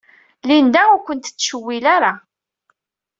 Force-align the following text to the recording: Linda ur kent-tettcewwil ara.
Linda 0.47 0.81
ur 0.93 1.01
kent-tettcewwil 1.05 1.85
ara. 1.95 2.13